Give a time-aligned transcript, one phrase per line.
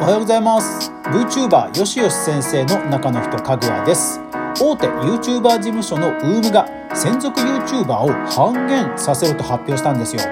[0.00, 0.90] おはようございます。
[1.04, 4.20] VTuber よしよし先生の中の人かぐわです。
[4.60, 10.22] 大手 YouTuber 事務所の UM が専属 YouTuber を半減させると発表したんですよ。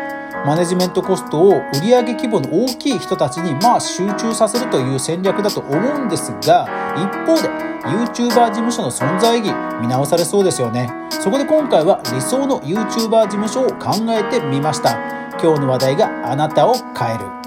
[0.44, 7.48] マネジメントコストを売上規模の大きい人たちにまあ集中させるという戦略だと思うんですが一方で
[7.84, 10.90] YouTuber 事務所の存在意義見直されそうですよね。
[11.10, 14.98] そこで今回は理想の YouTuber 事務所を考えてみました。
[15.40, 17.41] 今日の話題があなたを変える。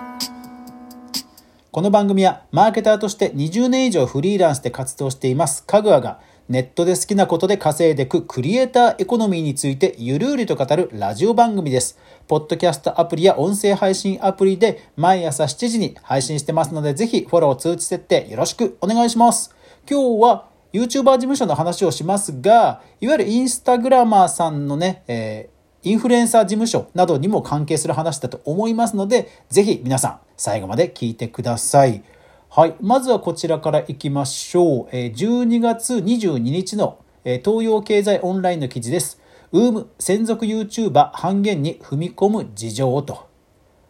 [1.76, 12.00] この番組はマーケターとして20年以上フリーランスで活動していますかぐわがネットで好きなことで稼いでいくクリエイターエコノミーについてゆるゆると語るラジオ番組です。
[12.30, 19.54] ポッドキャストアプリや音声配信アプリで毎朝7時に配信してますので、ぜひフォロー通知設定よろしくお願いします。
[19.86, 32.04] 今日は YouTuber 事務所の話をしますが、いわゆるインスタグラマーさんのね、えー、インフルエンサー事務所などにも関係する話だと思いますので、ぜひ皆さん最後まで聞いてください。
[32.50, 32.76] はい。
[32.82, 34.96] まずはこちらからいきましょう。
[34.96, 39.22] 12月22日の東洋経済オンラインの記事です。
[39.52, 43.28] ウーム専属 YouTuber 半減に踏み込む事情と。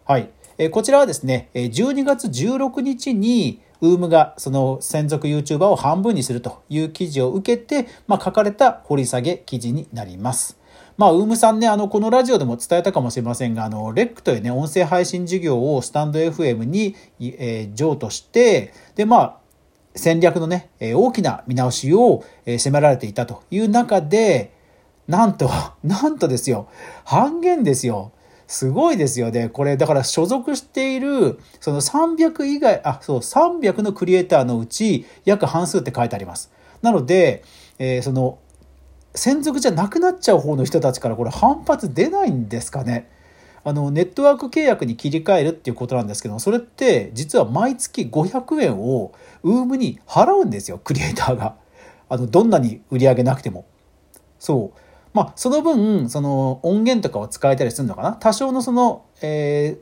[0.06, 0.30] はい。
[0.72, 10.58] こちらはですね、12月16日にウームがその専属 YouTuber を半分にするという記事を受けて、まあ、書かれた掘り下げ記事になります。
[10.98, 19.38] まあ、ウームさんね、あの、このラジオでも伝えたかもしれませんが、あの、レックというね、音声配信事業をスタンド FM に、えー、譲渡して、で、まあ、
[19.96, 24.54] 戦略のね、えー、大きな見直しを、えー、迫られていたという中で、
[25.08, 25.50] なんと、
[25.84, 26.68] なんとですよ、
[27.04, 28.12] 半減ですよ。
[28.48, 29.50] すごいですよね。
[29.50, 36.52] これ、だから所属している、その300以外、あ、そう、300のクリエイターのうち、約半数って書いてあります。
[36.82, 37.44] なので、
[37.80, 38.38] えー、その、
[39.16, 43.10] 専属じゃなくなっちゃう方の人たちからこれ反発出ないんですかね？
[43.64, 51.56] あのネットワーク契約に切り替えるっていうことなんですけどそれって実は毎月500円をウームに払うんですよクリエイターが。
[52.08, 53.66] あのどんなに売り上げなくても。
[54.38, 54.80] そう。
[55.14, 58.14] まあその分その音源とかを使えたりするのかな？
[58.14, 59.80] 多少のその、え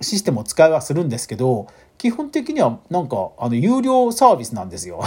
[0.00, 5.04] ー、システムを使いはするんですけど基本的にはなんかあの有料サービスなんですよ。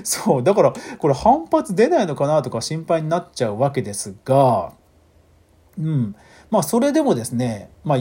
[0.04, 4.72] そう、だからこれ反発出ないのかなとか心配になっちゃうわけですが、
[5.78, 6.14] うん。
[6.50, 7.98] まあそれでもですね、まあ、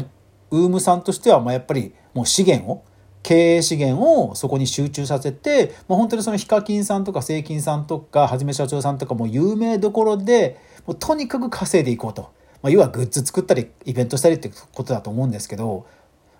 [0.51, 2.83] ウームさんとしてはまあやっぱりもう資源を、
[3.25, 15.87] 経営資源をそこに集中させて、まあ、本当にそのヒカキンさんとかセイキンさんとかはじめ社長さんとかも有名どころでもうとにかく稼いでいこうと、まあ、要はグッズ作ったりイベントしたりってことだと思うんですけど、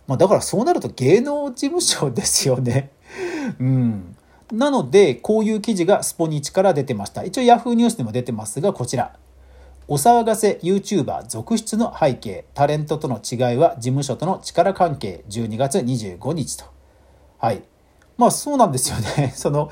[0.05, 2.91] まあ、だからそうなると芸能事務所ですよね。
[3.59, 4.14] うん。
[4.51, 7.23] なので、こういう記事がスポニチから出てました。
[7.23, 9.17] 一応 Yahoo ニュースでも出てますが、こちら。
[9.88, 16.66] お騒がせ YouTuber 続出の背景、タレントとの違いは事務所との力関係、12月25日と。
[17.38, 17.63] はい。
[18.17, 19.33] まあそうなんですよね。
[19.35, 19.69] その、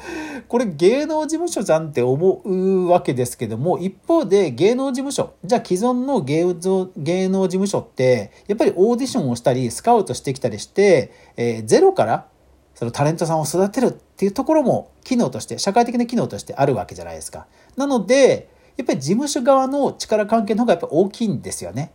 [0.48, 6.54] これ芸能事務所じゃんって思うわけですけども、一方で芸能事務所、じゃあ既存の芸
[6.98, 12.28] 芸能事務所って、やっぱりオーディションをしたり、スカウトしてきたりして、えー、ゼロから
[12.76, 17.48] そのタレントさんを育てるっていうところも機能として、社会的な機能としてあるわけじゃないですか。
[17.78, 21.82] なので、やっぱり事務所側の力関係の方がやっぱ大きいんですよね。
[21.82, 21.92] やっ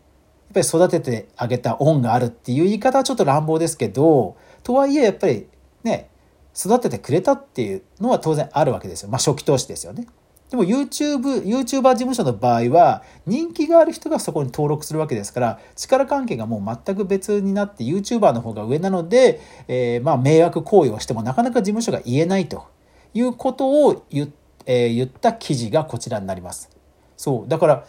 [0.55, 5.47] ぱり育ててあげた恩があるっていう言い方はちょっと乱暴ですけど、とはいえやっぱり
[5.83, 6.11] ね、
[6.57, 9.09] 育ててくれたっていうのは当然あるわけですよ。
[9.09, 10.07] まあ初期投資ですよね。
[10.51, 22.67] でも YouTube、YouTuber 事務所の場合は人気がある人がそこに登録するわけですから力関係がもう全く別になって YouTuber の方が上なので、えー、まあ迷惑行為をしてもなかなか事務所が言えないと
[23.15, 24.33] いうことを言,、
[24.67, 26.71] えー、言った記事がこちらになります。
[27.17, 27.49] そう。
[27.49, 27.85] だから、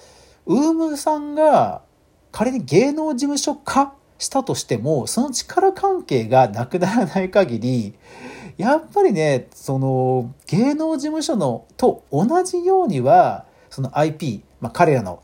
[0.45, 1.83] ウームさんが
[2.31, 7.95] 仮に芸能事務所化したとしてもその力関係がなくならない限り
[8.59, 15.23] やっぱりね、その芸能事務所のと同じようには、その IP、まあ、彼らの、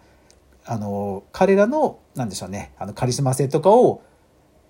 [0.64, 4.02] あの、彼らの、なんでしょうね、あの、カリスマ性とかを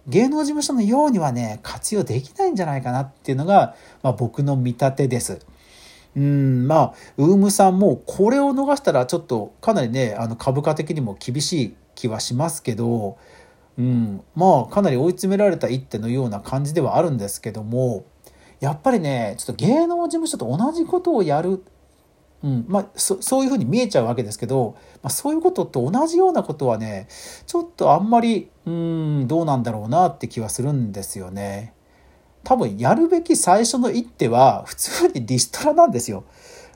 [0.07, 5.45] 芸能事務所のようにはね、活用できないんじゃないかなっていうのが、まあ、僕の見立てです。
[6.15, 13.19] うん、まあ、ウームさんもこれを逃したらちょっとかなりね、あの株価的にも厳しい気はしますけど、
[13.77, 18.05] うん、まあかなり追い詰められた一手のような感じではあるんですけども、
[18.59, 21.63] やっぱりねちょっと芸能事務所と同じことをやる、
[22.43, 27.07] うんまあ、そそういうふうに見えちゃうわけですけど、まあ、そういうことと同じようなことはね
[27.47, 31.73] ちょっとあんまりうんどうなんだろうなって気はするんですよね。
[32.43, 36.23] 多分やるべき最初の一手は普通にリストラなんですよ。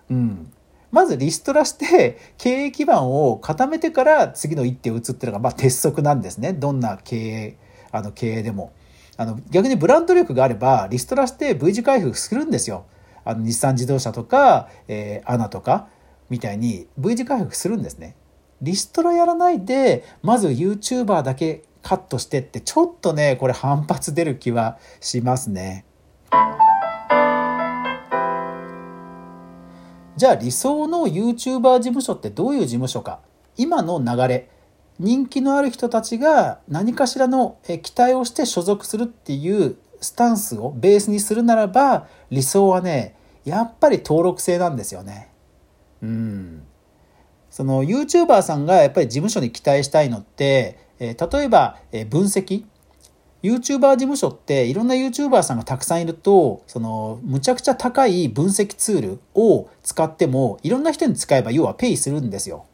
[0.10, 0.52] うん、
[0.91, 7.57] まずリストラして経営基盤を固めてから次の一手を打つっていうのがまあ鉄則なんですねどんな経営
[7.91, 8.74] あの経営でも。
[9.18, 12.86] あの逆にブランド力があればリストラして V 字回復するんですよ。
[13.25, 15.89] あの日産自動車とか、えー、アナとか
[16.30, 18.15] みたいに V 字回復するんですね。
[18.62, 25.83] リストラやらないでまず YouTuber だけカットしてってちょっとねこれ反発出る気はしますね。
[30.19, 33.21] じゃあ理想の YouTuber 事務所ってどういう事務所か
[33.56, 34.50] 今の流れ
[35.00, 45.31] 人気のある人たちが何かしらの期待をして所属するっていうスタンスをベースにするならば理想はねやっぱり登録制なんですよね。
[46.04, 46.63] うん。
[47.50, 52.66] その YouTuber さんがやっぱり事務所に期待したいのって、え例えば、え分析
[53.41, 62.65] YouTuber 事務所っていろんな YouTuber さんがたくさんいるとそのむちゃくちゃ高い分析ツールを使ってもいろんな人に使えば要はペイするんですよ。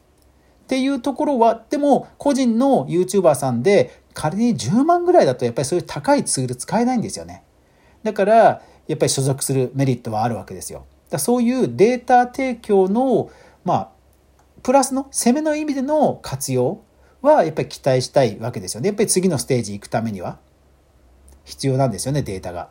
[0.65, 7.43] っていうところは、でも個人の YouTuber さんで仮に10万ぐらいだとやっぱりそういう高いツール使えないんですよね。
[8.01, 10.85] だから、やっぱり所属するメリットはあるわけですよ。
[11.09, 13.29] だそういうデータ提供の、
[13.63, 13.89] まあ、
[14.63, 16.81] プラスの攻めの意味での活用
[17.21, 18.87] はやっぱり期待したいわけですよね。
[18.87, 20.39] やっぱり次のステージ行くためには
[21.45, 22.69] 必要なんですよね、データが。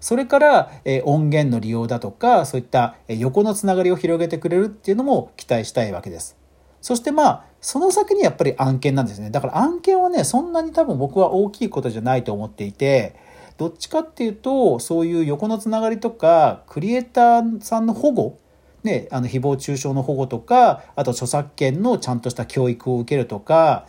[0.00, 6.36] それから、え音源の利用だとか、そういった横のつながりを広げてくれるっていうのも期待したいわけです。
[6.80, 9.30] そしてまあ、その先にやっぱり案件なんですね。
[9.30, 13.14] だから案件はね、そんなに多分僕は大きいことじゃないと思っていて、
[13.58, 18.38] どっちかっていうと、そういう横のつながりとか、クリエイターさんの保護、
[18.82, 23.86] ね、あの誹謗中傷の保護とか、あと著作権のちゃんとした教育を受けるとか、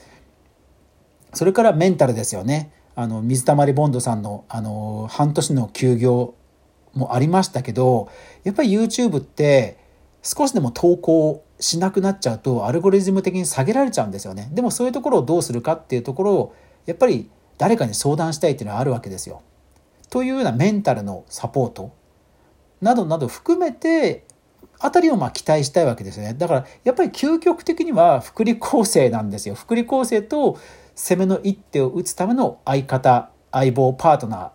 [1.34, 2.74] それからメンタルですよね。
[2.96, 6.36] あの、水溜りボンドさんの、あの、半年の休業
[6.94, 8.10] もありましたけど、
[8.44, 9.78] やっぱり YouTube って
[10.22, 14.50] 少しでも投稿しなくなっちゃうとアルゴリズム的に下げられちゃうんですよね。
[14.52, 16.56] でもそういうところをどうするかっていうところを
[16.86, 19.42] やっぱり誰かに相談したいっていうのはあるわけですよ。
[20.10, 21.92] というようなメンタルのサポート
[22.82, 24.26] などなど含めて
[24.84, 26.34] あたりをま期待したいわけですね。
[26.34, 29.56] だからやっぱり究極的には福利厚生なんですよ。
[29.56, 30.58] 福利厚生と
[30.96, 34.50] 攻めの一手を打つための相方、相棒、パートナー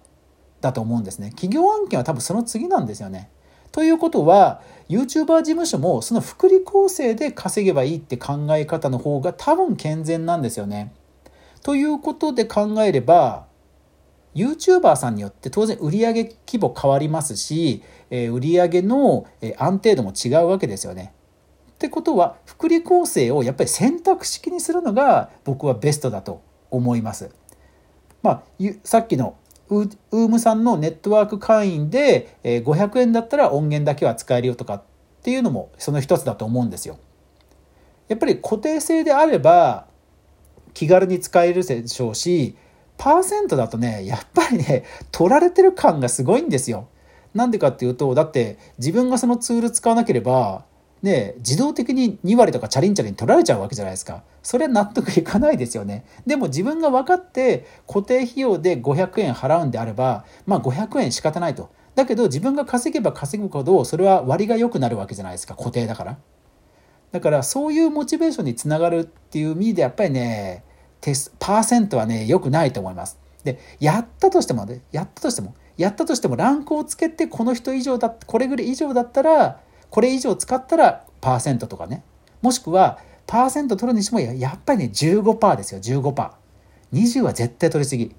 [0.61, 1.31] だと思うんですね。
[1.31, 3.31] 企業案件は多分その次なんですよね。
[3.71, 10.93] ということは YouTuber 事務所もその福利厚生で稼げばいいって考え方の方が多分健全なんですよね。
[11.63, 13.47] ということで考えれば
[14.37, 21.13] YouTuber さんによって当然売上規模変わりますし、え売上の安定度も違うわけですよね。
[21.73, 27.31] ってことは福利厚生をやっぱり選択式にするのが僕はベストだと思います。
[28.23, 28.43] まあ、
[28.85, 29.37] さっきの
[29.69, 34.83] ウームさんのネットワーク会員で500円だったら音源だけは使えるよとかっ
[35.23, 36.99] ていうのもその一つだと思うんですよ。
[38.09, 39.87] やっぱり固定性であれば
[40.73, 42.57] 気軽に使えるでしょうし、
[42.99, 46.89] パーセントだとね、やっぱりね、取られてる感がすごいんですよ。
[47.35, 50.65] なんでかっていうと、だって自分がそのツール使わなければ、
[51.03, 54.23] ね、自動的に2割とかチャリンチャリン取られちゃうわけじゃないですか。
[54.43, 56.05] それ納得いかないですよね。
[56.27, 61.71] でも自分が分かって固定費用で500円払うんであれば、まあ500円仕方ないと。
[61.95, 65.55] だけど自分が稼げば稼ぐほどそれは割が良くなるわけじゃないですか。
[65.55, 66.19] 固定だから。
[67.13, 70.65] だからそういうモチベーションにつながるっていう意味でやっぱりね、
[71.39, 73.19] パーセントはね、良くないと思います。
[73.45, 79.61] で、やったとしてもね、やったとしても、やったとしてもランクをつけてこの人以上だ、これぐらい以上だったら、
[79.91, 82.03] これ以上使ったらパーセントとかね。
[82.43, 86.31] もしくは、パーセント取るにしてもやっぱりね15%ですよ15%。
[86.93, 88.15] 20は絶対取りすぎ。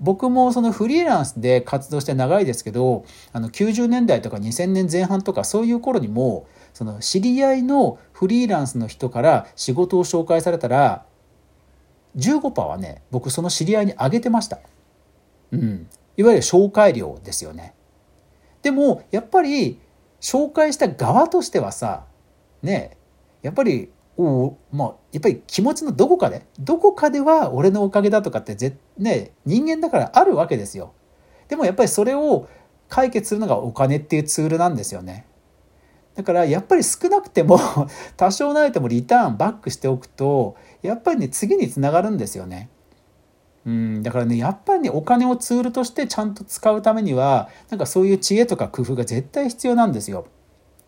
[0.00, 11.04] 僕もそのフリーランスで活動して長いですけどあの90年代とか2000年前半とかそういう頃にもその知り合いのフリーランスの人から仕事を紹介されたら
[12.16, 14.58] 15%はね僕その知り合いにあげてました。
[15.52, 15.88] うん。
[16.16, 17.74] いわゆる紹介料ですよね。
[18.62, 19.80] でもやっぱり
[20.20, 22.04] 紹介した側としてはさ
[22.62, 22.96] ね
[23.42, 30.92] やっぱりおまあやっぱり気持ちのどこかでどこかでは俺のおかげだとかってぜ、ね、人間だからあるわけですよ。
[31.48, 32.48] でもやっぱりそれを
[32.88, 35.26] 解決するのがお金っていうツールなんですよね。
[36.14, 37.58] だからやっぱり少なくても
[38.16, 42.68] 多少なりともリターンバックしておくとやっぱりね次につながるんですよね。
[43.64, 50.26] うんだからねやっぱりねお金をツールとしてちゃんと使うためにはなんかそういう知恵とか工夫が絶対必要なんですよ。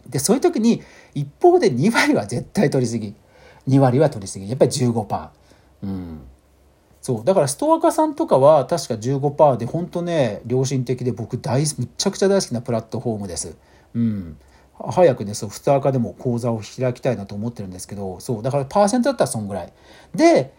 [0.09, 0.83] でそういう時に
[1.15, 3.15] 一方で2割は絶対取りすぎ
[3.69, 5.29] 2割は取りすぎやっぱり15%。
[5.85, 6.21] うん
[7.01, 13.57] そうだからストアカさんとかは確か15%で本当ね良心的で僕大むちゃくちゃ大好きなプラットフォームです。
[13.95, 14.39] うん
[14.79, 19.73] 早くねそうストアカでも講座を開きたいなと思ってるんですけどそうだからパーセントだったらそんぐらい。
[20.15, 20.53] で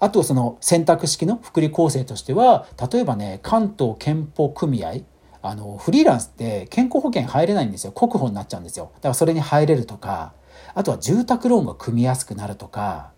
[0.00, 4.94] あとその選択式の福利厚生としては例えばね関東健保組合
[5.42, 7.92] あのフリーランスって健康保険入れないんですよ。
[7.92, 8.90] 国保になっちゃうんですよ。
[8.96, 10.34] だからそれに入れるとか
[10.74, 13.12] あとは住宅ローンが組みやすくなるとか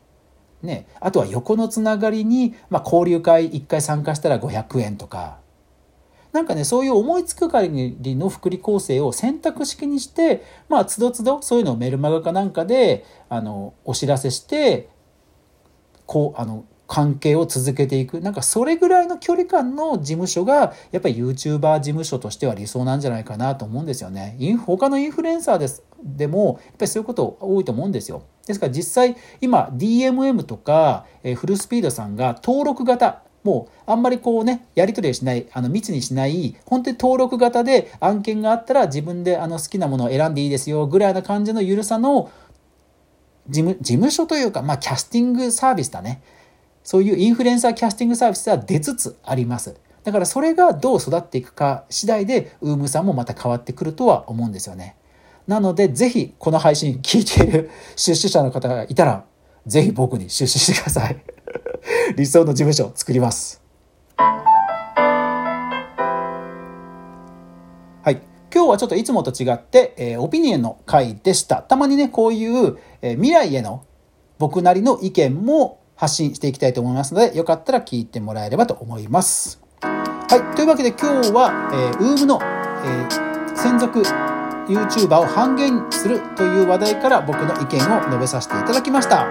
[0.64, 5.43] ね、あとは横のつながりに、まあ、交流会1回参加したら500円とか。
[6.34, 14.88] なんかねそういう思いつく限りの福利厚生を選択式にしてまあつどつどそういうのをメルマガかなんかであのお知らせして
[16.06, 24.36] こうあの関係を続けていくなんかそれぐらいの距離感の事務所がやっぱり YouTuber 事務所としては理想なんじゃないかなと思うんですよね。
[24.40, 28.24] イン他のインフルエンサーですでもやっぱりそういうこと多いと思うんですよ。
[28.46, 42.30] ですから実際今 DMM とか、えフルスピードさんが登録型もうあんまりこうねやり取りをしないあの密にしない本当に登録型で案件があったら自分であの好きなものを選んでいいですよぐらいな感じの緩さの
[43.48, 46.22] 事務事務所というか、まあ、キャスティングサービスだね
[46.84, 49.74] そういうインフルエンサーキャスティングサービスは出つつあります。
[50.04, 54.96] だからそれがどう育っていくか次第で、ウームさんもまた変わってくるとは思うんですよね。
[55.46, 59.24] なので、ぜひこの配信聞いている出資者の方がいたら、
[59.66, 61.16] ぜひ僕に出資してください。
[62.16, 63.62] 理想の事務所を作ります。
[64.16, 64.40] は
[68.10, 68.22] い。
[68.52, 71.56] 今日はちょっといつもと違って、えー、オピニオンの回でした。
[71.56, 73.84] たまにね、こういう、えー、未来への
[74.38, 79.60] 僕なりの意見も発信していきたいと思いますので、よかったら聞いてもらえればと思います。
[79.80, 80.56] はい。
[80.56, 84.02] というわけで今日は、えー、ウームの、えー、専属
[84.66, 89.26] YouTuber を半減するという話題から僕の意見を述べさせていただきました。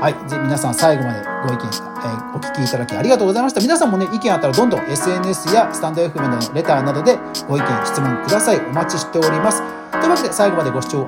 [0.00, 0.28] はい。
[0.28, 3.60] ぜ皆さん最後までご意見、えー、お聞きいただきありがとうございました。
[3.60, 8.58] 皆さんもね、意見あったらどんどん SNS やスタンド FM のレターなどでご意見、質問ください。
[8.58, 9.62] お待ちしております。
[9.92, 11.06] というわけで最後までご視聴